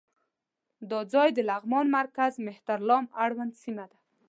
دا 0.89 0.99
ځای 1.13 1.29
د 1.33 1.39
لغمان 1.49 1.85
مرکز 1.97 2.31
مهترلام 2.47 3.05
اړوند 3.23 3.53
سیمه 3.63 3.85
ده. 3.91 3.97